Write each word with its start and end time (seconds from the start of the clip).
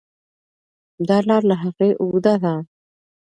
دا 1.07 1.17
لار 1.27 1.43
له 1.49 1.55
هغې 1.63 1.89
اوږده 2.01 2.33
ده. 2.43 2.53